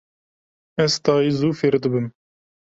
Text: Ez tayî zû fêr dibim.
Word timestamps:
Ez 0.83 0.93
tayî 1.03 1.31
zû 1.39 1.49
fêr 1.59 1.75
dibim. 1.83 2.07